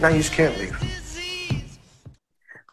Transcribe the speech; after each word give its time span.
Now 0.00 0.08
you 0.08 0.18
just 0.18 0.32
can't 0.32 0.56
leave. 0.58 0.74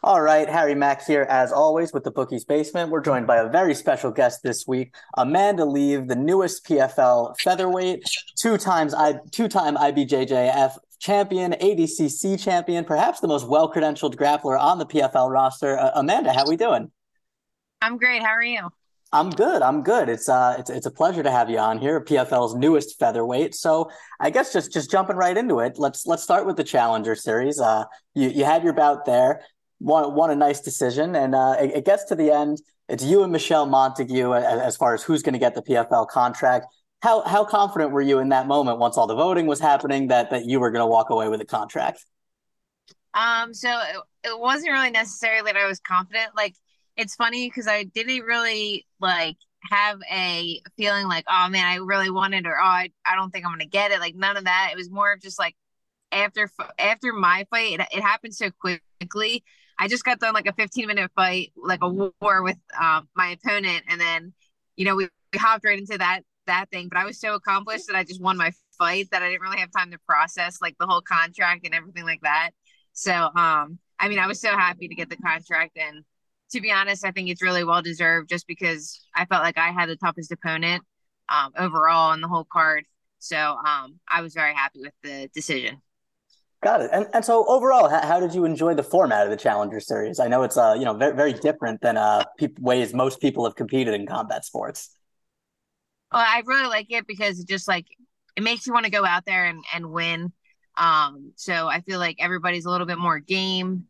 All 0.02 0.22
right, 0.22 0.48
Harry 0.48 0.74
Mack 0.74 1.04
here, 1.04 1.26
as 1.28 1.52
always, 1.52 1.92
with 1.92 2.04
the 2.04 2.10
Bookies 2.10 2.44
Basement. 2.44 2.90
We're 2.90 3.02
joined 3.02 3.26
by 3.26 3.36
a 3.36 3.48
very 3.50 3.74
special 3.74 4.10
guest 4.10 4.42
this 4.42 4.66
week, 4.66 4.94
Amanda 5.18 5.66
Leve, 5.66 6.08
the 6.08 6.16
newest 6.16 6.64
PFL 6.64 7.38
featherweight, 7.40 8.08
two 8.36 8.56
times 8.56 8.94
I 8.94 9.20
two-time 9.30 9.76
IBJJF 9.76 10.78
champion, 11.00 11.52
ADCC 11.52 12.42
champion, 12.42 12.86
perhaps 12.86 13.20
the 13.20 13.28
most 13.28 13.46
well-credentialed 13.46 14.14
grappler 14.14 14.58
on 14.58 14.78
the 14.78 14.86
PFL 14.86 15.30
roster. 15.30 15.78
Uh, 15.78 15.90
Amanda, 15.96 16.32
how 16.32 16.48
we 16.48 16.56
doing? 16.56 16.90
I'm 17.82 17.98
great. 17.98 18.22
How 18.22 18.30
are 18.30 18.42
you? 18.42 18.70
I'm 19.12 19.30
good. 19.30 19.62
I'm 19.62 19.82
good. 19.82 20.08
It's 20.08 20.28
uh, 20.28 20.56
it's 20.58 20.68
it's 20.68 20.86
a 20.86 20.90
pleasure 20.90 21.22
to 21.22 21.30
have 21.30 21.48
you 21.48 21.58
on 21.58 21.78
here, 21.78 22.00
PFL's 22.00 22.54
newest 22.54 22.98
featherweight. 22.98 23.54
So 23.54 23.90
I 24.20 24.28
guess 24.30 24.52
just 24.52 24.72
just 24.72 24.90
jumping 24.90 25.16
right 25.16 25.36
into 25.36 25.60
it. 25.60 25.78
Let's 25.78 26.06
let's 26.06 26.22
start 26.22 26.44
with 26.46 26.56
the 26.56 26.64
Challenger 26.64 27.14
Series. 27.14 27.58
Uh, 27.58 27.84
you 28.14 28.28
you 28.28 28.44
had 28.44 28.64
your 28.64 28.74
bout 28.74 29.06
there 29.06 29.40
won, 29.80 30.14
won 30.14 30.30
a 30.30 30.36
nice 30.36 30.60
decision. 30.60 31.16
And 31.16 31.34
uh, 31.34 31.56
it, 31.60 31.76
it, 31.76 31.84
gets 31.84 32.04
to 32.04 32.14
the 32.14 32.30
end. 32.30 32.60
It's 32.88 33.04
you 33.04 33.22
and 33.22 33.32
Michelle 33.32 33.66
Montague 33.66 34.34
as, 34.34 34.60
as 34.60 34.76
far 34.76 34.94
as 34.94 35.02
who's 35.02 35.22
going 35.22 35.34
to 35.34 35.38
get 35.38 35.54
the 35.54 35.62
PFL 35.62 36.08
contract. 36.08 36.66
How 37.00 37.22
how 37.22 37.44
confident 37.44 37.92
were 37.92 38.00
you 38.00 38.18
in 38.18 38.30
that 38.30 38.48
moment 38.48 38.78
once 38.78 38.96
all 38.96 39.06
the 39.06 39.14
voting 39.14 39.46
was 39.46 39.60
happening 39.60 40.08
that 40.08 40.30
that 40.30 40.46
you 40.46 40.58
were 40.58 40.72
going 40.72 40.82
to 40.82 40.86
walk 40.86 41.10
away 41.10 41.28
with 41.28 41.40
a 41.40 41.44
contract? 41.44 42.04
Um, 43.14 43.54
so 43.54 43.68
it, 43.68 44.30
it 44.30 44.40
wasn't 44.40 44.72
really 44.72 44.90
necessary 44.90 45.40
that 45.42 45.56
I 45.56 45.66
was 45.66 45.78
confident. 45.78 46.30
Like 46.34 46.56
it's 46.98 47.14
funny 47.14 47.48
because 47.48 47.66
I 47.66 47.84
didn't 47.84 48.24
really 48.24 48.86
like 49.00 49.36
have 49.70 49.98
a 50.10 50.60
feeling 50.76 51.08
like, 51.08 51.24
oh 51.28 51.48
man, 51.48 51.64
I 51.64 51.76
really 51.76 52.10
wanted 52.10 52.46
or 52.46 52.58
oh, 52.58 52.64
I, 52.64 52.90
I 53.06 53.16
don't 53.16 53.30
think 53.30 53.46
I'm 53.46 53.52
gonna 53.52 53.66
get 53.66 53.92
it. 53.92 54.00
Like 54.00 54.14
none 54.14 54.36
of 54.36 54.44
that. 54.44 54.70
It 54.72 54.76
was 54.76 54.90
more 54.90 55.12
of 55.12 55.22
just 55.22 55.38
like 55.38 55.56
after 56.12 56.50
after 56.78 57.12
my 57.14 57.46
fight, 57.50 57.80
it, 57.80 57.86
it 57.92 58.02
happened 58.02 58.34
so 58.34 58.50
quickly 58.50 59.44
I 59.78 59.88
just 59.88 60.04
got 60.04 60.18
done 60.18 60.34
like 60.34 60.46
a 60.46 60.52
15 60.52 60.86
minute 60.86 61.10
fight, 61.14 61.52
like 61.56 61.80
a 61.82 61.88
war 61.88 62.42
with 62.42 62.56
um, 62.78 63.08
my 63.14 63.28
opponent, 63.28 63.84
and 63.88 64.00
then 64.00 64.32
you 64.76 64.84
know 64.84 64.96
we, 64.96 65.08
we 65.32 65.38
hopped 65.38 65.64
right 65.64 65.78
into 65.78 65.98
that 65.98 66.22
that 66.46 66.66
thing. 66.70 66.88
But 66.88 66.98
I 66.98 67.04
was 67.04 67.20
so 67.20 67.34
accomplished 67.34 67.86
that 67.86 67.96
I 67.96 68.02
just 68.02 68.20
won 68.20 68.36
my 68.36 68.50
fight 68.76 69.08
that 69.12 69.22
I 69.22 69.28
didn't 69.28 69.42
really 69.42 69.60
have 69.60 69.70
time 69.70 69.92
to 69.92 69.98
process 70.06 70.60
like 70.60 70.76
the 70.78 70.86
whole 70.86 71.00
contract 71.00 71.64
and 71.64 71.74
everything 71.74 72.04
like 72.04 72.22
that. 72.22 72.50
So 72.92 73.12
um, 73.12 73.78
I 74.00 74.08
mean, 74.08 74.18
I 74.18 74.26
was 74.26 74.40
so 74.40 74.50
happy 74.50 74.88
to 74.88 74.94
get 74.94 75.10
the 75.10 75.16
contract, 75.16 75.78
and 75.78 76.04
to 76.50 76.60
be 76.60 76.70
honest, 76.70 77.04
I 77.04 77.10
think 77.10 77.28
it's 77.28 77.42
really 77.42 77.64
well 77.64 77.82
deserved 77.82 78.28
just 78.28 78.46
because 78.46 79.04
I 79.14 79.26
felt 79.26 79.42
like 79.42 79.58
I 79.58 79.70
had 79.70 79.88
the 79.88 79.96
toughest 79.96 80.32
opponent 80.32 80.82
um, 81.28 81.52
overall 81.56 82.10
on 82.10 82.20
the 82.20 82.28
whole 82.28 82.46
card. 82.50 82.84
So 83.18 83.36
um, 83.36 83.98
I 84.08 84.22
was 84.22 84.34
very 84.34 84.54
happy 84.54 84.80
with 84.80 84.94
the 85.02 85.28
decision. 85.34 85.82
Got 86.60 86.80
it. 86.80 86.90
And 86.92 87.06
and 87.12 87.24
so 87.24 87.46
overall, 87.46 87.88
how, 87.88 88.04
how, 88.04 88.18
did 88.18 88.34
you 88.34 88.44
enjoy 88.44 88.74
the 88.74 88.82
format 88.82 89.24
of 89.24 89.30
the 89.30 89.36
Challenger 89.36 89.78
Series? 89.78 90.18
I 90.18 90.26
know 90.26 90.42
it's 90.42 90.56
uh 90.56 90.74
you 90.76 90.84
know 90.84 90.92
very 90.92 91.14
very 91.14 91.32
different 91.32 91.80
than 91.80 91.96
uh 91.96 92.24
pe- 92.36 92.48
ways 92.58 92.92
most 92.92 93.20
people 93.20 93.44
have 93.44 93.54
competed 93.54 93.94
in 93.94 94.06
combat 94.08 94.44
sports. 94.44 94.90
Well, 96.12 96.24
I 96.26 96.42
really 96.46 96.66
like 96.66 96.86
it 96.90 97.06
because 97.06 97.38
it 97.38 97.46
just 97.46 97.68
like 97.68 97.86
it 98.36 98.42
makes 98.42 98.66
you 98.66 98.72
want 98.72 98.86
to 98.86 98.90
go 98.90 99.04
out 99.04 99.24
there 99.24 99.44
and 99.44 99.62
and 99.72 99.92
win. 99.92 100.32
Um, 100.76 101.32
so 101.36 101.68
I 101.68 101.80
feel 101.82 102.00
like 102.00 102.16
everybody's 102.18 102.64
a 102.64 102.70
little 102.70 102.86
bit 102.88 102.98
more 102.98 103.20
game. 103.20 103.84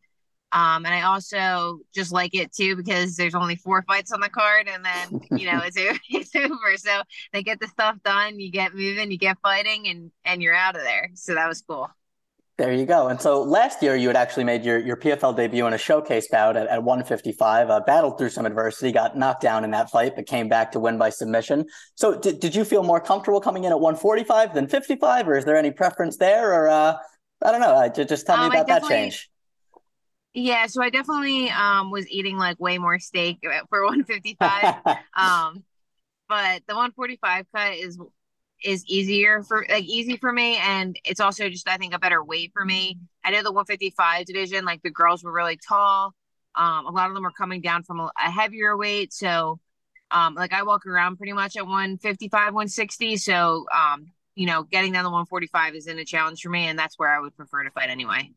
Um, 0.53 0.87
and 0.87 0.95
I 0.95 1.03
also 1.03 1.81
just 1.95 2.11
like 2.11 2.35
it 2.35 2.53
too 2.53 2.75
because 2.75 3.17
there's 3.17 3.35
only 3.35 3.57
four 3.57 3.83
fights 3.83 4.13
on 4.13 4.21
the 4.21 4.31
card, 4.31 4.69
and 4.69 4.85
then 4.85 5.21
you 5.39 5.51
know 5.51 5.61
it's 5.65 5.77
it's 6.11 6.35
over. 6.35 6.77
So 6.77 7.03
they 7.33 7.43
get 7.43 7.61
the 7.61 7.69
stuff 7.69 7.97
done, 8.05 8.41
you 8.41 8.51
get 8.51 8.75
moving, 8.75 9.11
you 9.11 9.19
get 9.19 9.39
fighting, 9.43 9.89
and 9.89 10.11
and 10.25 10.43
you're 10.43 10.55
out 10.55 10.77
of 10.77 10.83
there. 10.83 11.11
So 11.15 11.35
that 11.35 11.49
was 11.49 11.63
cool. 11.63 11.89
There 12.59 12.73
you 12.73 12.87
go. 12.87 13.07
And 13.07 13.21
so 13.21 13.41
last 13.41 13.81
year 13.85 13.95
you 13.95 14.09
had 14.09 14.17
actually 14.17 14.43
made 14.43 14.65
your, 14.65 14.81
your 14.81 14.97
PFL 14.97 15.37
debut 15.37 15.65
in 15.69 15.75
a 15.75 15.79
showcase 15.79 16.27
bout 16.27 16.57
at, 16.57 16.67
at 16.67 16.83
155, 16.83 17.71
uh, 17.71 17.81
battled 17.87 18.19
through 18.19 18.31
some 18.31 18.47
adversity, 18.47 18.91
got 18.91 19.17
knocked 19.17 19.43
down 19.43 19.63
in 19.63 19.71
that 19.71 19.91
fight, 19.91 20.17
but 20.17 20.27
came 20.27 20.49
back 20.49 20.73
to 20.73 20.81
win 20.81 20.99
by 20.99 21.09
submission. 21.09 21.67
So 21.95 22.19
did, 22.19 22.41
did 22.41 22.57
you 22.57 22.65
feel 22.65 22.83
more 22.83 23.01
comfortable 23.01 23.41
coming 23.41 23.63
in 23.63 23.71
at 23.71 23.79
145 23.79 24.55
than 24.55 24.67
55, 24.67 25.29
or 25.29 25.37
is 25.37 25.45
there 25.45 25.55
any 25.57 25.71
preference 25.71 26.17
there? 26.17 26.53
Or 26.53 26.69
uh, 26.69 26.97
I 27.45 27.53
don't 27.53 27.61
know. 27.61 27.77
Uh, 27.77 27.91
just 27.91 28.27
tell 28.27 28.39
me 28.39 28.47
um, 28.47 28.51
about 28.51 28.67
that 28.67 28.83
change. 28.89 29.31
Yeah, 30.35 30.67
so 30.67 30.83
I 30.83 30.91
definitely 30.91 31.51
um, 31.51 31.91
was 31.91 32.09
eating 32.09 32.37
like 32.37 32.61
way 32.61 32.79
more 32.79 32.99
steak 32.99 33.39
for 33.69 33.83
155. 33.85 34.75
um, 35.15 35.65
but 36.29 36.63
the 36.67 36.75
145 36.75 37.47
cut 37.55 37.75
is 37.75 37.99
is 38.63 38.85
easier 38.87 39.43
for 39.43 39.65
like 39.69 39.85
easy 39.85 40.17
for 40.17 40.33
me 40.33 40.57
and 40.57 40.99
it's 41.05 41.21
also 41.21 41.49
just 41.49 41.69
i 41.69 41.77
think 41.77 41.95
a 41.95 41.99
better 41.99 42.23
weight 42.25 42.51
for 42.53 42.65
me 42.65 42.99
i 43.25 43.31
know 43.31 43.43
the 43.43 43.53
155 43.53 44.27
division 44.27 44.65
like 44.65 44.83
the 44.83 44.91
girls 44.91 45.23
were 45.23 45.33
really 45.33 45.57
tall 45.57 46.13
um 46.57 46.87
a 46.87 46.91
lot 46.91 47.09
of 47.09 47.15
them 47.15 47.23
were 47.23 47.31
coming 47.31 47.61
down 47.61 47.85
from 47.85 48.01
a, 48.01 48.11
a 48.19 48.31
heavier 48.31 48.77
weight 48.77 49.13
so 49.13 49.61
um 50.11 50.35
like 50.35 50.53
i 50.53 50.63
walk 50.65 50.87
around 50.87 51.17
pretty 51.17 51.33
much 51.33 51.57
at 51.57 51.65
155 51.65 52.47
160 52.53 53.17
so 53.17 53.65
um 53.73 54.07
you 54.35 54.47
know 54.47 54.65
getting 54.65 54.93
down 54.93 55.05
to 55.05 55.11
145 55.11 55.77
isn't 55.77 55.99
a 55.99 56.05
challenge 56.05 56.41
for 56.41 56.51
me 56.51 56.67
and 56.67 56.77
that's 56.77 56.99
where 56.99 57.15
i 57.15 57.21
would 57.21 57.37
prefer 57.37 57.63
to 57.63 57.71
fight 57.71 57.91
anyway 57.91 58.29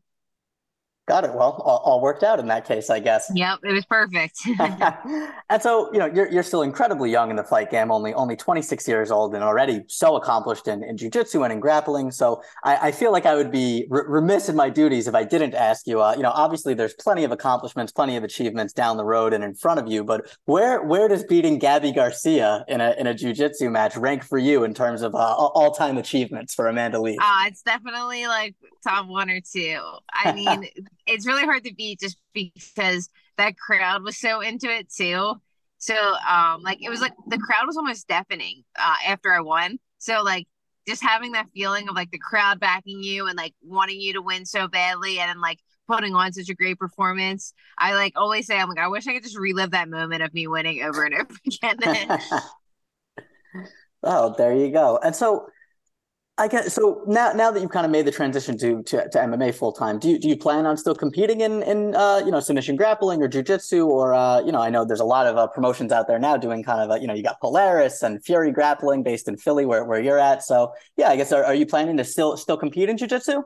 Got 1.08 1.24
it. 1.24 1.34
Well, 1.34 1.60
all, 1.64 1.82
all, 1.84 2.00
worked 2.00 2.22
out 2.22 2.38
in 2.38 2.46
that 2.46 2.64
case, 2.64 2.88
I 2.88 3.00
guess. 3.00 3.28
Yep, 3.34 3.58
it 3.64 3.72
was 3.72 3.84
perfect. 3.86 4.38
and 5.50 5.60
so, 5.60 5.92
you 5.92 5.98
know, 5.98 6.06
you're 6.06 6.30
you're 6.30 6.44
still 6.44 6.62
incredibly 6.62 7.10
young 7.10 7.28
in 7.28 7.34
the 7.34 7.42
fight 7.42 7.72
game, 7.72 7.90
only 7.90 8.14
only 8.14 8.36
26 8.36 8.86
years 8.86 9.10
old, 9.10 9.34
and 9.34 9.42
already 9.42 9.82
so 9.88 10.14
accomplished 10.14 10.68
in, 10.68 10.84
in 10.84 10.96
jujitsu 10.96 11.42
and 11.42 11.52
in 11.52 11.58
grappling. 11.58 12.12
So, 12.12 12.40
I, 12.62 12.76
I 12.76 12.92
feel 12.92 13.10
like 13.10 13.26
I 13.26 13.34
would 13.34 13.50
be 13.50 13.84
re- 13.90 14.04
remiss 14.06 14.48
in 14.48 14.54
my 14.54 14.70
duties 14.70 15.08
if 15.08 15.14
I 15.16 15.24
didn't 15.24 15.54
ask 15.54 15.88
you. 15.88 16.00
Uh, 16.00 16.14
you 16.16 16.22
know, 16.22 16.30
obviously, 16.30 16.72
there's 16.72 16.94
plenty 16.94 17.24
of 17.24 17.32
accomplishments, 17.32 17.90
plenty 17.90 18.16
of 18.16 18.22
achievements 18.22 18.72
down 18.72 18.96
the 18.96 19.04
road 19.04 19.32
and 19.32 19.42
in 19.42 19.54
front 19.54 19.80
of 19.80 19.88
you. 19.88 20.04
But 20.04 20.32
where 20.44 20.84
where 20.84 21.08
does 21.08 21.24
beating 21.24 21.58
Gabi 21.58 21.92
Garcia 21.92 22.64
in 22.68 22.80
a 22.80 22.94
in 22.96 23.08
a 23.08 23.14
jujitsu 23.14 23.72
match 23.72 23.96
rank 23.96 24.22
for 24.22 24.38
you 24.38 24.62
in 24.62 24.72
terms 24.72 25.02
of 25.02 25.16
uh, 25.16 25.18
all 25.18 25.72
time 25.72 25.98
achievements 25.98 26.54
for 26.54 26.68
Amanda 26.68 27.00
Lee? 27.00 27.18
Uh, 27.20 27.46
it's 27.46 27.62
definitely 27.62 28.28
like 28.28 28.54
top 28.84 29.06
one 29.08 29.30
or 29.30 29.40
two. 29.40 29.80
I 30.12 30.32
mean 30.36 30.68
it's 31.06 31.26
really 31.26 31.44
hard 31.44 31.64
to 31.64 31.74
beat 31.74 32.00
just 32.00 32.18
because 32.34 33.08
that 33.36 33.56
crowd 33.56 34.02
was 34.02 34.18
so 34.18 34.40
into 34.40 34.68
it 34.70 34.90
too. 34.92 35.34
So 35.78 35.94
um 35.94 36.62
like 36.62 36.78
it 36.82 36.90
was 36.90 37.00
like 37.00 37.12
the 37.28 37.38
crowd 37.38 37.66
was 37.66 37.76
almost 37.76 38.08
deafening 38.08 38.64
uh 38.78 38.96
after 39.06 39.32
I 39.32 39.40
won. 39.40 39.78
So 39.98 40.22
like 40.22 40.46
just 40.86 41.02
having 41.02 41.32
that 41.32 41.46
feeling 41.54 41.88
of 41.88 41.94
like 41.94 42.10
the 42.10 42.18
crowd 42.18 42.58
backing 42.60 43.02
you 43.02 43.26
and 43.26 43.36
like 43.36 43.54
wanting 43.62 44.00
you 44.00 44.14
to 44.14 44.22
win 44.22 44.44
so 44.44 44.68
badly 44.68 45.18
and 45.18 45.28
then 45.28 45.40
like 45.40 45.58
putting 45.88 46.14
on 46.14 46.32
such 46.32 46.48
a 46.48 46.54
great 46.54 46.78
performance. 46.78 47.52
I 47.78 47.94
like 47.94 48.12
always 48.16 48.46
say 48.46 48.58
I'm 48.58 48.68
like 48.68 48.78
I 48.78 48.88
wish 48.88 49.06
I 49.06 49.12
could 49.12 49.24
just 49.24 49.38
relive 49.38 49.72
that 49.72 49.88
moment 49.88 50.22
of 50.22 50.32
me 50.34 50.46
winning 50.46 50.82
over 50.82 51.04
and 51.04 51.14
over 51.14 51.34
again. 51.46 52.18
oh, 54.02 54.34
there 54.36 54.54
you 54.54 54.70
go. 54.70 54.98
And 55.02 55.14
so 55.14 55.46
I 56.38 56.48
guess 56.48 56.72
so. 56.72 57.02
Now, 57.06 57.32
now 57.34 57.50
that 57.50 57.60
you've 57.60 57.70
kind 57.70 57.84
of 57.84 57.92
made 57.92 58.06
the 58.06 58.10
transition 58.10 58.56
to 58.58 58.82
to, 58.84 59.08
to 59.08 59.18
MMA 59.18 59.54
full 59.54 59.70
time, 59.70 59.98
do 59.98 60.08
you 60.08 60.18
do 60.18 60.28
you 60.28 60.36
plan 60.36 60.64
on 60.64 60.78
still 60.78 60.94
competing 60.94 61.42
in 61.42 61.62
in 61.62 61.94
uh, 61.94 62.22
you 62.24 62.30
know 62.30 62.40
submission 62.40 62.74
grappling 62.74 63.22
or 63.22 63.28
jujitsu 63.28 63.86
or 63.86 64.14
uh, 64.14 64.40
you 64.40 64.50
know 64.50 64.60
I 64.60 64.70
know 64.70 64.84
there's 64.84 65.00
a 65.00 65.04
lot 65.04 65.26
of 65.26 65.36
uh, 65.36 65.46
promotions 65.48 65.92
out 65.92 66.08
there 66.08 66.18
now 66.18 66.38
doing 66.38 66.62
kind 66.62 66.80
of 66.80 66.96
a, 66.96 67.00
you 67.00 67.06
know 67.06 67.12
you 67.12 67.22
got 67.22 67.38
Polaris 67.40 68.02
and 68.02 68.24
Fury 68.24 68.50
Grappling 68.50 69.02
based 69.02 69.28
in 69.28 69.36
Philly 69.36 69.66
where, 69.66 69.84
where 69.84 70.00
you're 70.00 70.18
at. 70.18 70.42
So 70.42 70.72
yeah, 70.96 71.10
I 71.10 71.16
guess 71.16 71.32
are, 71.32 71.44
are 71.44 71.54
you 71.54 71.66
planning 71.66 71.98
to 71.98 72.04
still 72.04 72.38
still 72.38 72.56
compete 72.56 72.88
in 72.88 72.96
jujitsu? 72.96 73.44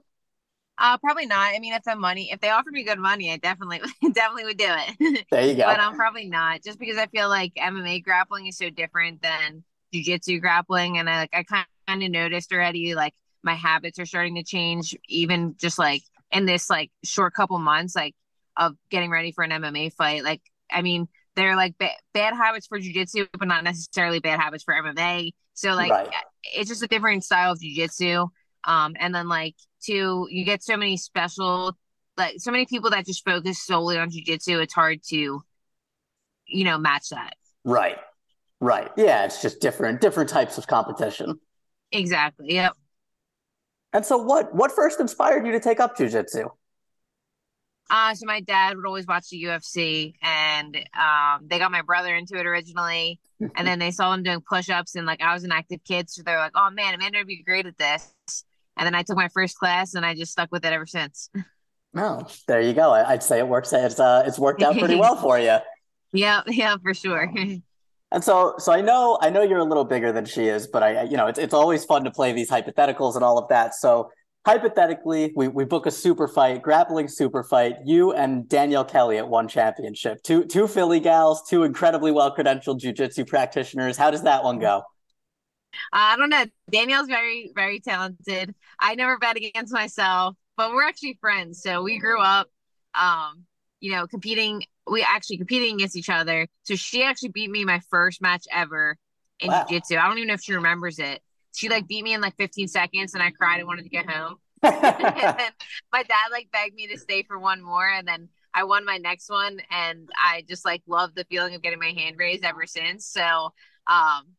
Uh, 0.78 0.97
probably 0.98 1.26
not. 1.26 1.54
I 1.54 1.58
mean, 1.58 1.72
if 1.72 1.82
the 1.82 1.97
money, 1.97 2.30
if 2.30 2.41
they 2.41 2.50
offer 2.50 2.70
me 2.70 2.84
good 2.84 2.98
money, 2.98 3.32
I 3.32 3.38
definitely, 3.38 3.80
definitely 4.12 4.44
would 4.44 4.58
do 4.58 4.68
it. 4.68 5.26
There 5.30 5.47
you 5.47 5.54
go. 5.54 5.64
but 5.64 5.80
I'm 5.80 5.92
um, 5.92 5.97
probably 5.97 6.28
not, 6.28 6.62
just 6.62 6.78
because 6.78 6.98
I 6.98 7.06
feel 7.06 7.30
like 7.30 7.54
MMA 7.54 8.04
grappling 8.04 8.47
is 8.47 8.58
so 8.58 8.68
different 8.68 9.22
than 9.22 9.64
jujitsu 9.94 10.41
grappling, 10.41 10.98
and 10.98 11.08
I 11.08 11.20
like 11.20 11.30
I 11.32 11.42
kind 11.44 11.66
kind 11.86 12.02
of 12.02 12.10
noticed 12.10 12.52
already 12.52 12.94
like 12.94 13.14
my 13.42 13.54
habits 13.54 13.98
are 13.98 14.06
starting 14.06 14.34
to 14.34 14.42
change 14.42 14.97
even 15.08 15.54
just 15.58 15.78
like 15.78 16.02
in 16.32 16.47
this 16.47 16.68
like 16.68 16.91
short 17.04 17.33
couple 17.34 17.59
months 17.59 17.94
like 17.94 18.15
of 18.56 18.74
getting 18.91 19.10
ready 19.10 19.33
for 19.33 19.44
an 19.44 19.50
MMA 19.50 19.92
fight 19.92 20.24
like 20.24 20.42
I 20.71 20.83
mean 20.83 21.09
they're 21.36 21.56
like 21.56 21.77
ba- 21.78 21.91
bad 22.12 22.34
habits 22.34 22.66
for 22.66 22.78
jujitsu 22.78 23.28
but 23.38 23.48
not 23.48 23.65
necessarily 23.65 24.18
bad 24.18 24.41
habits 24.41 24.65
for 24.65 24.74
MMA 24.74 25.30
so 25.54 25.74
like 25.74 25.91
right. 25.91 26.09
it's 26.54 26.68
just 26.68 26.83
a 26.83 26.88
different 26.88 27.24
style 27.24 27.53
of 27.53 27.60
jujitsu 27.60 28.28
um 28.65 28.97
and 28.98 29.15
then 29.15 29.28
like 29.28 29.54
two 29.84 30.27
you 30.30 30.44
get 30.44 30.62
so 30.62 30.77
many 30.77 30.97
special 30.97 31.77
like 32.16 32.36
so 32.38 32.50
many 32.50 32.66
people 32.66 32.91
that 32.91 33.06
just 33.06 33.24
focus 33.24 33.65
solely 33.65 33.98
on 33.98 34.10
jujitsu 34.10 34.62
it's 34.62 34.74
hard 34.74 35.00
to 35.09 35.41
you 36.48 36.65
know 36.65 36.78
match 36.78 37.09
that. 37.10 37.34
Right. 37.65 37.98
Right. 38.60 38.91
Yeah 38.97 39.24
it's 39.24 39.42
just 39.42 39.60
different 39.60 40.00
different 40.00 40.30
types 40.30 40.59
of 40.59 40.66
competition 40.66 41.38
Exactly. 41.92 42.54
Yep. 42.54 42.72
And 43.92 44.04
so 44.04 44.18
what 44.18 44.54
what 44.54 44.72
first 44.72 45.00
inspired 45.00 45.47
you 45.47 45.53
to 45.53 45.60
take 45.60 45.80
up 45.80 45.97
jujitsu? 45.97 46.50
Uh, 47.88 48.15
so 48.15 48.27
my 48.27 48.41
dad 48.41 48.77
would 48.77 48.84
always 48.84 49.06
watch 49.06 49.28
the 49.28 49.44
UFC 49.44 50.15
and 50.21 50.77
um, 50.98 51.47
they 51.47 51.59
got 51.59 51.71
my 51.71 51.83
brother 51.83 52.15
into 52.16 52.36
it 52.36 52.44
originally. 52.44 53.21
and 53.41 53.66
then 53.66 53.78
they 53.78 53.91
saw 53.92 54.12
him 54.12 54.22
doing 54.22 54.41
push 54.41 54.68
ups 54.68 54.97
and 54.97 55.06
like 55.06 55.22
I 55.22 55.33
was 55.33 55.44
an 55.44 55.53
active 55.53 55.80
kid. 55.84 56.10
So 56.10 56.22
they're 56.22 56.38
like, 56.38 56.53
oh 56.56 56.71
man, 56.71 56.94
Amanda 56.94 57.18
would 57.18 57.27
be 57.28 57.42
great 57.42 57.66
at 57.66 57.78
this. 57.78 58.12
And 58.77 58.86
then 58.86 58.94
I 58.94 59.03
took 59.03 59.16
my 59.16 59.28
first 59.28 59.56
class 59.56 59.94
and 59.94 60.04
I 60.04 60.15
just 60.15 60.33
stuck 60.33 60.50
with 60.50 60.65
it 60.65 60.72
ever 60.72 60.86
since. 60.86 61.30
No, 61.94 62.22
oh, 62.27 62.33
there 62.48 62.60
you 62.60 62.74
go. 62.74 62.92
I'd 62.92 63.22
say 63.22 63.38
it 63.38 63.48
works. 63.48 63.72
It's 63.72 64.00
uh, 64.00 64.24
it's 64.27 64.38
worked 64.38 64.62
out 64.62 64.77
pretty 64.77 64.97
well 65.00 65.16
for 65.16 65.38
you. 65.38 65.59
Yeah, 66.12 66.42
yeah, 66.47 66.77
for 66.83 66.92
sure. 66.92 67.33
And 68.12 68.22
so, 68.22 68.54
so 68.58 68.72
I 68.72 68.80
know, 68.80 69.18
I 69.20 69.30
know 69.30 69.42
you're 69.42 69.58
a 69.58 69.64
little 69.64 69.84
bigger 69.84 70.12
than 70.12 70.24
she 70.24 70.47
is, 70.47 70.66
but 70.66 70.82
I, 70.82 71.03
you 71.03 71.16
know, 71.16 71.26
it's 71.26 71.38
it's 71.38 71.54
always 71.54 71.84
fun 71.84 72.04
to 72.04 72.10
play 72.10 72.32
these 72.32 72.50
hypotheticals 72.50 73.16
and 73.16 73.24
all 73.24 73.36
of 73.36 73.48
that. 73.48 73.74
So, 73.74 74.10
hypothetically, 74.47 75.32
we 75.34 75.48
we 75.48 75.64
book 75.64 75.86
a 75.86 75.91
super 75.91 76.28
fight, 76.28 76.62
grappling 76.62 77.08
super 77.08 77.42
fight. 77.42 77.74
You 77.84 78.12
and 78.12 78.48
Danielle 78.48 78.84
Kelly 78.84 79.18
at 79.18 79.28
ONE 79.28 79.48
Championship. 79.48 80.22
Two 80.22 80.44
two 80.44 80.68
Philly 80.68 81.00
gals, 81.00 81.42
two 81.48 81.64
incredibly 81.64 82.12
well 82.12 82.34
credentialed 82.34 82.80
jujitsu 82.80 83.26
practitioners. 83.26 83.97
How 83.97 84.12
does 84.12 84.22
that 84.22 84.44
one 84.44 84.60
go? 84.60 84.84
I 85.92 86.16
don't 86.16 86.30
know. 86.30 86.47
Danielle's 86.70 87.09
very, 87.09 87.50
very 87.54 87.80
talented. 87.80 88.54
I 88.78 88.94
never 88.94 89.18
bet 89.18 89.36
against 89.36 89.72
myself, 89.72 90.36
but 90.56 90.70
we're 90.70 90.86
actually 90.86 91.18
friends. 91.20 91.60
So 91.60 91.82
we 91.82 91.98
grew 91.98 92.20
up, 92.20 92.48
um, 92.94 93.44
you 93.80 93.92
know, 93.92 94.06
competing. 94.06 94.62
We 94.91 95.03
actually 95.03 95.38
competing 95.38 95.74
against 95.74 95.97
each 95.97 96.09
other. 96.09 96.47
So 96.62 96.77
she 96.77 97.03
actually 97.03 97.30
beat 97.30 97.50
me 97.50 97.65
my 97.65 97.80
first 97.91 98.22
match 98.22 98.47
ever 98.53 98.97
in 99.41 99.48
wow. 99.48 99.65
jiu-jitsu. 99.68 99.97
I 99.97 100.06
don't 100.06 100.18
even 100.18 100.28
know 100.28 100.34
if 100.34 100.42
she 100.42 100.54
remembers 100.54 100.98
it. 100.98 101.22
She 101.54 101.68
like 101.68 101.88
beat 101.88 102.04
me 102.04 102.15
in 102.15 102.21
like 102.21 102.36
15 102.36 102.68
seconds 102.68 103.15
and 103.15 103.22
I 103.22 103.30
cried 103.30 103.59
and 103.59 103.66
wanted 103.66 103.83
to 103.83 103.88
get 103.88 104.09
home. 104.09 104.36
and 104.62 104.83
then 104.83 105.50
my 105.92 106.03
dad 106.03 106.28
like 106.30 106.48
begged 106.53 106.74
me 106.74 106.86
to 106.88 106.98
stay 106.98 107.22
for 107.22 107.38
one 107.38 107.62
more 107.62 107.88
and 107.88 108.06
then 108.06 108.28
I 108.54 108.65
won 108.65 108.84
my 108.84 108.98
next 108.98 109.28
one 109.28 109.60
and 109.71 110.09
I 110.16 110.44
just 110.48 110.65
like 110.65 110.83
love 110.86 111.15
the 111.15 111.24
feeling 111.24 111.54
of 111.54 111.62
getting 111.62 111.78
my 111.78 111.92
hand 111.97 112.16
raised 112.18 112.44
ever 112.44 112.66
since. 112.66 113.06
So 113.06 113.53
um 113.86 114.36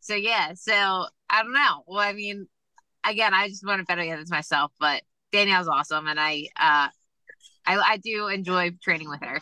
so 0.00 0.14
yeah, 0.14 0.54
so 0.54 1.06
I 1.28 1.42
don't 1.42 1.52
know. 1.52 1.84
Well, 1.86 1.98
I 1.98 2.12
mean, 2.12 2.46
again, 3.04 3.34
I 3.34 3.48
just 3.48 3.66
want 3.66 3.80
to 3.80 3.84
bet 3.84 3.98
against 3.98 4.32
myself, 4.32 4.72
but 4.80 5.02
Danielle's 5.32 5.68
awesome, 5.68 6.06
and 6.06 6.18
I, 6.18 6.48
uh, 6.56 6.88
I, 7.66 7.76
I 7.76 7.96
do 7.98 8.28
enjoy 8.28 8.70
training 8.82 9.08
with 9.08 9.22
her. 9.22 9.40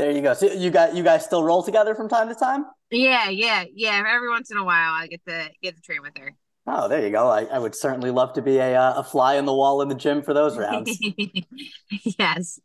There 0.00 0.12
you 0.12 0.22
go. 0.22 0.32
So 0.32 0.50
you 0.50 0.70
got 0.70 0.96
you 0.96 1.02
guys 1.02 1.26
still 1.26 1.44
roll 1.44 1.62
together 1.62 1.94
from 1.94 2.08
time 2.08 2.30
to 2.30 2.34
time? 2.34 2.64
Yeah, 2.90 3.28
yeah, 3.28 3.64
yeah. 3.74 4.02
Every 4.10 4.30
once 4.30 4.50
in 4.50 4.56
a 4.56 4.64
while, 4.64 4.94
I 4.94 5.06
get 5.08 5.20
to 5.26 5.50
get 5.62 5.76
to 5.76 5.82
train 5.82 6.00
with 6.00 6.16
her. 6.16 6.34
Oh, 6.66 6.88
there 6.88 7.04
you 7.04 7.10
go. 7.10 7.28
I, 7.28 7.44
I 7.44 7.58
would 7.58 7.74
certainly 7.74 8.10
love 8.10 8.32
to 8.32 8.40
be 8.40 8.56
a 8.56 8.80
uh, 8.80 8.94
a 9.00 9.04
fly 9.04 9.34
in 9.34 9.44
the 9.44 9.52
wall 9.52 9.82
in 9.82 9.88
the 9.88 9.94
gym 9.94 10.22
for 10.22 10.32
those 10.32 10.56
rounds. 10.56 10.98
yes. 12.18 12.58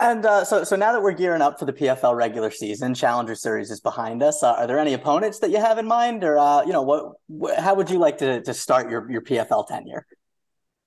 And 0.00 0.24
uh, 0.24 0.44
so, 0.44 0.64
so 0.64 0.74
now 0.74 0.92
that 0.92 1.02
we're 1.02 1.12
gearing 1.12 1.42
up 1.42 1.58
for 1.58 1.66
the 1.66 1.72
PFL 1.74 2.16
regular 2.16 2.50
season, 2.50 2.94
Challenger 2.94 3.34
Series 3.34 3.70
is 3.70 3.82
behind 3.82 4.22
us. 4.22 4.42
Uh, 4.42 4.54
are 4.54 4.66
there 4.66 4.78
any 4.78 4.94
opponents 4.94 5.38
that 5.40 5.50
you 5.50 5.58
have 5.58 5.76
in 5.76 5.86
mind, 5.86 6.24
or 6.24 6.38
uh, 6.38 6.64
you 6.64 6.72
know, 6.72 6.80
what, 6.80 7.12
what, 7.26 7.58
How 7.58 7.74
would 7.74 7.90
you 7.90 7.98
like 7.98 8.16
to 8.18 8.40
to 8.40 8.54
start 8.54 8.90
your 8.90 9.06
your 9.12 9.20
PFL 9.20 9.68
tenure? 9.68 10.06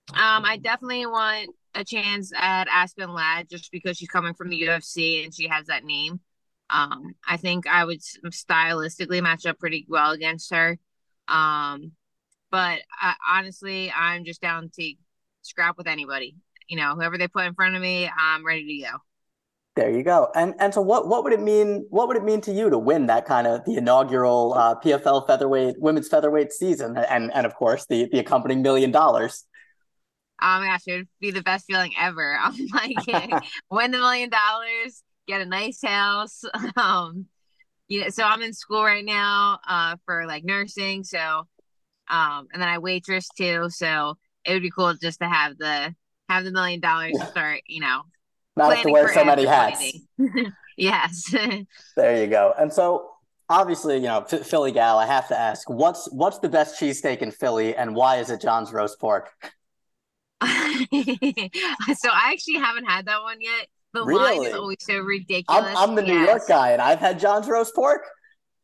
Um, 0.10 0.44
I 0.44 0.58
definitely 0.58 1.06
want 1.06 1.52
a 1.76 1.84
chance 1.84 2.32
at 2.36 2.68
Aspen 2.70 3.14
Ladd 3.14 3.50
just 3.50 3.72
because 3.72 3.98
she's 3.98 4.10
coming 4.10 4.34
from 4.34 4.50
the 4.50 4.62
UFC 4.62 5.24
and 5.24 5.34
she 5.34 5.48
has 5.48 5.68
that 5.68 5.84
name. 5.84 6.20
Um, 6.70 7.14
I 7.28 7.38
think 7.38 7.68
I 7.68 7.86
would 7.86 8.02
stylistically 8.02 9.22
match 9.22 9.46
up 9.46 9.60
pretty 9.60 9.86
well 9.88 10.12
against 10.12 10.52
her. 10.54 10.80
Um, 11.28 11.92
but 12.50 12.80
I, 13.00 13.16
honestly, 13.30 13.92
I'm 13.92 14.26
just 14.26 14.42
down 14.42 14.72
to 14.80 14.94
scrap 15.44 15.78
with 15.78 15.88
anybody 15.88 16.36
you 16.68 16.78
know, 16.78 16.96
whoever 16.96 17.18
they 17.18 17.28
put 17.28 17.46
in 17.46 17.54
front 17.54 17.76
of 17.76 17.82
me, 17.82 18.10
I'm 18.18 18.46
ready 18.46 18.80
to 18.80 18.86
go. 18.86 18.98
There 19.76 19.92
you 19.92 20.04
go. 20.04 20.30
And 20.36 20.54
and 20.60 20.74
so 20.74 20.82
what 20.82 21.08
what 21.08 21.26
would 21.26 21.34
it 21.34 21.42
mean? 21.42 21.86
What 21.90 22.08
would 22.08 22.16
it 22.16 22.24
mean 22.24 22.40
to 22.42 22.52
you 22.54 22.70
to 22.70 22.78
win 22.78 23.08
that 23.08 23.26
kind 23.26 23.46
of 23.46 23.66
the 23.66 23.76
inaugural 23.76 24.54
uh, 24.54 24.76
PFL 24.80 25.28
featherweight 25.28 25.76
women's 25.80 26.08
featherweight 26.08 26.54
season, 26.54 26.98
and 26.98 27.34
and 27.34 27.46
of 27.46 27.56
course 27.56 27.86
the 27.86 28.08
the 28.10 28.20
accompanying 28.20 28.62
million 28.62 28.92
dollars? 28.92 29.44
Oh 30.42 30.60
my 30.60 30.68
gosh, 30.68 30.82
it 30.88 30.98
would 30.98 31.08
be 31.20 31.32
the 31.32 31.42
best 31.42 31.66
feeling 31.66 31.94
ever. 32.00 32.38
I'm 32.42 32.54
like, 32.74 33.44
win 33.72 33.92
the 33.92 33.98
million 33.98 34.30
dollars, 34.30 35.04
get 35.28 35.42
a 35.42 35.46
nice 35.46 35.82
house. 35.84 36.44
Um, 36.78 37.28
you 37.88 38.02
know, 38.02 38.10
so 38.10 38.24
I'm 38.24 38.42
in 38.42 38.54
school 38.54 38.84
right 38.84 39.06
now 39.06 39.60
uh, 39.68 39.96
for 40.06 40.26
like 40.26 40.44
nursing. 40.44 41.04
So, 41.04 41.20
um, 42.10 42.48
and 42.52 42.62
then 42.62 42.68
I 42.68 42.80
waitress 42.80 43.28
too. 43.38 43.70
So 43.70 44.18
it 44.44 44.54
would 44.54 44.64
be 44.64 44.72
cool 44.72 44.94
just 44.96 45.20
to 45.20 45.28
have 45.28 45.58
the 45.58 45.94
have 46.28 46.44
the 46.44 46.52
million 46.52 46.80
dollars 46.80 47.14
to 47.20 47.26
start, 47.28 47.62
you 47.68 47.82
know, 47.82 48.02
not 48.58 48.76
have 48.76 48.86
to 48.86 48.92
wear 48.92 49.14
so 49.14 49.24
many 49.24 49.46
hats. 49.46 49.94
yes. 50.78 51.34
there 51.96 52.22
you 52.22 52.28
go. 52.28 52.54
And 52.58 52.74
so 52.74 53.10
obviously, 53.50 53.96
you 53.98 54.04
know, 54.04 54.22
Philly 54.24 54.72
gal, 54.72 54.98
I 54.98 55.06
have 55.06 55.28
to 55.30 55.40
ask, 55.40 55.70
what's 55.70 56.12
what's 56.12 56.40
the 56.40 56.50
best 56.50 56.80
cheesesteak 56.80 57.20
in 57.20 57.32
Philly 57.32 57.76
and 57.76 57.96
why 57.96 58.18
is 58.18 58.30
it 58.30 58.42
John's 58.42 58.72
roast 58.74 59.00
pork? 59.00 59.30
so 61.98 62.10
I 62.12 62.32
actually 62.32 62.60
haven't 62.60 62.86
had 62.86 63.06
that 63.08 63.22
one 63.22 63.38
yet. 63.42 63.68
The 63.94 64.04
really? 64.04 64.40
line 64.40 64.48
is 64.50 64.54
always 64.54 64.78
so 64.82 65.00
ridiculous. 65.00 65.66
I'm, 65.68 65.90
I'm 65.90 65.96
the 65.96 66.02
New. 66.02 66.20
York 66.20 66.48
guy 66.48 66.72
and 66.72 66.82
I've 66.82 67.00
had 67.00 67.20
John's 67.20 67.48
roast 67.48 67.74
pork. 67.74 68.02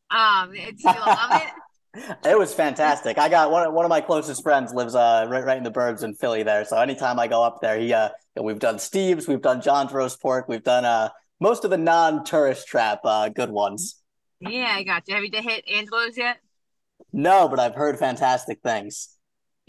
Um, 0.10 0.52
do 0.52 0.58
you 0.60 0.74
love 0.84 1.42
it? 1.42 1.50
It 2.26 2.38
was 2.38 2.54
fantastic. 2.54 3.18
I 3.18 3.28
got 3.28 3.52
one. 3.52 3.74
One 3.74 3.84
of 3.84 3.90
my 3.90 4.00
closest 4.00 4.44
friends 4.44 4.74
lives 4.74 4.96
uh 4.96 5.28
right, 5.30 5.44
right 5.44 5.58
in 5.58 5.64
the 5.64 5.72
burbs 5.72 6.04
in 6.04 6.14
Philly 6.14 6.44
there. 6.44 6.64
So 6.64 6.78
anytime 6.78 7.20
I 7.20 7.28
go 7.28 7.44
up 7.44 7.60
there, 7.62 7.78
he 7.78 7.94
uh 7.94 8.10
we've 8.42 8.60
done 8.60 8.80
Steve's, 8.80 9.28
we've 9.28 9.42
done 9.42 9.62
John's 9.62 9.92
roast 9.92 10.22
pork, 10.22 10.48
we've 10.48 10.64
done 10.64 10.86
uh 10.86 11.10
most 11.42 11.66
of 11.66 11.70
the 11.70 11.78
non-tourist 11.78 12.66
trap 12.68 13.02
uh 13.04 13.28
good 13.28 13.50
ones. 13.52 14.02
Yeah, 14.40 14.74
I 14.74 14.84
got 14.84 15.04
you. 15.08 15.16
Have 15.16 15.24
you 15.24 15.32
hit 15.34 15.66
Angelo's 15.70 16.18
yet? 16.18 16.38
No, 17.12 17.50
but 17.50 17.60
I've 17.60 17.76
heard 17.76 18.00
fantastic 18.00 18.62
things. 18.64 19.18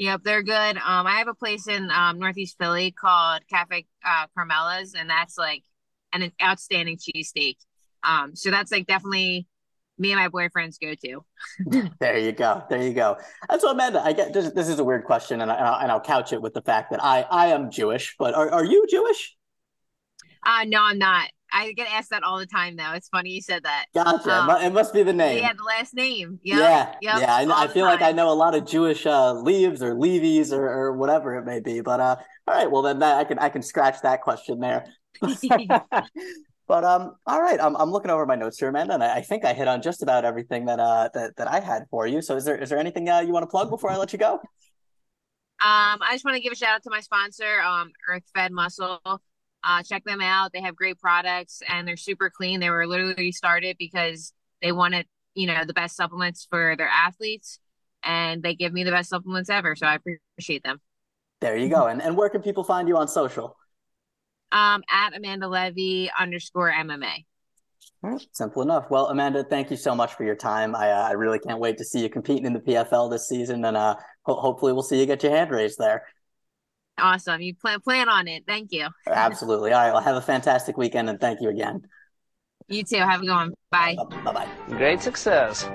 Yep, 0.03 0.23
they're 0.25 0.43
good. 0.43 0.77
Um, 0.79 1.07
I 1.07 1.19
have 1.19 1.29
a 1.29 1.35
place 1.35 1.69
in 1.69 1.89
um 1.93 2.19
Northeast 2.19 2.57
Philly 2.59 2.91
called 2.91 3.43
Cafe 3.49 3.87
uh, 4.05 4.27
Carmela's, 4.37 4.95
and 4.99 5.09
that's 5.09 5.39
like 5.39 5.63
an, 6.13 6.23
an 6.23 6.33
outstanding 6.43 6.99
cheesesteak. 6.99 7.59
Um, 8.03 8.35
so 8.35 8.51
that's 8.51 8.73
like 8.73 8.89
definitely 8.89 9.47
me 9.99 10.11
and 10.11 10.21
my 10.21 10.29
boyfriends 10.29 10.81
go 10.81 10.95
to. 11.05 11.89
there 12.01 12.19
you 12.19 12.33
go. 12.33 12.65
There 12.69 12.83
you 12.83 12.93
go. 12.95 13.17
And 13.49 13.61
so, 13.61 13.71
Amanda, 13.71 14.03
I 14.05 14.13
get 14.13 14.33
this, 14.33 14.51
this 14.51 14.69
is 14.69 14.81
a 14.81 14.85
weird 14.85 15.05
question, 15.05 15.41
and, 15.41 15.53
I, 15.53 15.83
and 15.83 15.93
I'll 15.93 16.01
couch 16.01 16.33
it 16.33 16.43
with 16.43 16.55
the 16.55 16.63
fact 16.63 16.91
that 16.91 17.01
I, 17.01 17.23
I 17.31 17.47
am 17.49 17.71
Jewish, 17.71 18.17
but 18.19 18.35
are, 18.35 18.51
are 18.51 18.65
you 18.65 18.85
Jewish? 18.91 19.37
Uh, 20.45 20.65
no, 20.67 20.83
I'm 20.83 20.99
not. 20.99 21.29
I 21.53 21.73
get 21.73 21.89
asked 21.93 22.11
that 22.11 22.23
all 22.23 22.39
the 22.39 22.47
time, 22.47 22.77
though. 22.77 22.93
It's 22.93 23.09
funny 23.09 23.31
you 23.31 23.43
said 23.43 23.65
that. 23.65 23.87
Gotcha. 23.95 24.33
Um, 24.33 24.63
it 24.63 24.73
must 24.73 24.93
be 24.93 25.03
the 25.03 25.13
name. 25.13 25.39
Yeah, 25.39 25.53
the 25.53 25.65
last 25.65 25.95
name. 25.95 26.41
Yep. 26.43 26.59
Yeah. 26.59 26.95
Yep. 27.03 27.21
Yeah. 27.21 27.35
I, 27.35 27.65
I 27.65 27.69
feel 27.69 27.85
like 27.85 28.03
I 28.03 28.13
know 28.13 28.31
a 28.31 28.35
lot 28.35 28.55
of 28.55 28.67
Jewish 28.67 29.07
uh, 29.07 29.33
leaves 29.35 29.83
or 29.83 29.95
levies 29.95 30.53
or, 30.53 30.67
or 30.67 30.97
whatever 30.97 31.37
it 31.37 31.45
may 31.45 31.61
be. 31.61 31.81
But 31.81 32.01
uh, 32.01 32.17
all 32.47 32.55
right. 32.55 32.71
Well, 32.71 32.83
then 32.83 33.01
that, 33.01 33.19
I 33.19 33.25
can 33.25 33.39
I 33.39 33.49
can 33.49 33.63
scratch 33.63 34.01
that 34.03 34.23
question 34.23 34.61
there. 34.61 34.87
But 36.69 36.85
um, 36.85 37.17
all 37.27 37.43
right, 37.43 37.61
I'm 37.61 37.77
I'm 37.77 37.91
looking 37.91 38.11
over 38.11 38.25
my 38.25 38.35
notes 38.35 38.59
here, 38.59 38.69
Amanda, 38.69 38.95
and 38.95 39.05
I, 39.05 39.17
I 39.17 39.21
think 39.21 39.45
I 39.45 39.53
hit 39.53 39.69
on 39.69 39.83
just 39.83 40.03
about 40.03 40.25
everything 40.25 40.65
that 40.65 40.81
uh 40.81 41.11
that, 41.13 41.37
that 41.37 41.47
I 41.47 41.61
had 41.61 41.85
for 41.91 42.07
you. 42.07 42.23
So 42.23 42.37
is 42.37 42.47
there 42.47 42.57
is 42.57 42.71
there 42.71 42.79
anything 42.79 43.11
uh, 43.11 43.21
you 43.21 43.33
want 43.33 43.43
to 43.43 43.47
plug 43.49 43.69
before 43.69 43.91
I 43.91 43.99
let 43.99 44.13
you 44.13 44.19
go? 44.19 44.41
Um, 45.61 46.01
I 46.03 46.09
just 46.11 46.25
want 46.25 46.35
to 46.35 46.41
give 46.41 46.53
a 46.53 46.57
shout 46.57 46.75
out 46.75 46.83
to 46.83 46.91
my 46.91 46.99
sponsor, 46.99 47.61
um, 47.61 47.93
Earth 48.09 48.25
Fed 48.35 48.51
Muscle. 48.51 49.01
Uh, 49.65 49.83
check 49.83 50.05
them 50.05 50.21
out. 50.21 50.53
They 50.53 50.61
have 50.61 50.75
great 50.75 50.99
products 50.99 51.63
and 51.69 51.87
they're 51.87 51.97
super 51.97 52.31
clean. 52.31 52.61
They 52.61 52.71
were 52.71 52.87
literally 52.87 53.33
started 53.33 53.77
because 53.79 54.33
they 54.61 54.73
wanted, 54.73 55.07
you 55.35 55.47
know, 55.47 55.65
the 55.65 55.73
best 55.73 55.97
supplements 55.97 56.47
for 56.51 56.75
their 56.77 56.89
athletes, 56.89 57.59
and 58.03 58.43
they 58.43 58.55
give 58.55 58.73
me 58.73 58.85
the 58.85 58.91
best 58.91 59.11
supplements 59.11 59.51
ever. 59.51 59.77
So 59.77 59.87
I 59.87 59.95
appreciate 59.97 60.63
them. 60.65 60.81
There 61.41 61.57
you 61.57 61.69
go. 61.69 61.87
And 61.87 62.03
and 62.03 62.17
where 62.17 62.29
can 62.29 62.43
people 62.43 62.65
find 62.65 62.89
you 62.89 62.97
on 62.97 63.09
social? 63.09 63.57
um, 64.53 64.83
at 64.91 65.17
Amanda 65.17 65.49
Leve 65.49 66.11
underscore 66.19 66.71
MMA. 66.71 67.25
Simple 68.33 68.63
enough. 68.63 68.91
Well, 68.91 69.07
Amanda, 69.07 69.45
thank 69.45 69.71
you 69.71 69.77
so 69.77 69.95
much 69.95 70.15
for 70.15 70.25
your 70.25 70.35
time. 70.35 70.75
I, 70.75 70.91
uh, 70.91 71.09
I 71.09 71.13
really 71.13 71.39
can't 71.39 71.61
wait 71.61 71.79
to 71.79 71.85
see 71.85 72.01
you 72.01 72.09
competing 72.09 72.47
in 72.47 72.53
the 72.53 72.61
PFL 72.61 73.11
this 73.11 73.29
season, 73.29 73.65
and 73.65 73.77
uh, 73.77 73.95
ho- 74.23 74.41
hopefully 74.41 74.73
we'll 74.73 74.83
see 74.83 74.99
you 74.99 75.07
get 75.07 75.23
your 75.23 75.33
hand 75.33 75.51
raised 75.51 75.79
there. 75.79 76.05
Awesome. 77.03 77.41
You 77.41 77.55
plan 77.55 77.81
plan 77.81 78.09
on 78.09 78.29
it. 78.29 78.45
Thank 78.47 78.73
you. 78.73 78.89
Absolutely. 79.07 79.73
All 79.73 79.81
right. 79.81 79.93
Well, 79.93 80.03
have 80.03 80.17
a 80.17 80.23
fantastic 80.23 80.77
weekend, 80.77 81.11
and 81.11 81.21
thank 81.21 81.41
you 81.41 81.49
again. 81.49 81.83
You 82.69 82.85
too. 82.85 82.97
Have 82.97 83.21
a 83.23 83.25
good 83.25 83.33
one. 83.33 83.55
Bye. 83.71 83.97
Bye 84.25 84.33
bye. 84.33 84.49
Great 84.69 85.03
success. 85.03 85.69